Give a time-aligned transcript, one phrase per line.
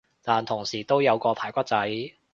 [0.23, 1.79] 但同時都有個排骨仔